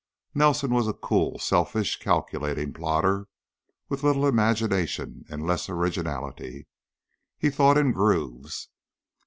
[0.33, 3.27] Nelson was a cool, selfish, calculating plodder
[3.87, 6.65] with little imagination and less originality;
[7.37, 8.69] he thought in grooves.